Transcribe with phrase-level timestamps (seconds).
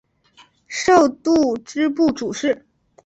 [0.67, 2.65] 授度支部主事。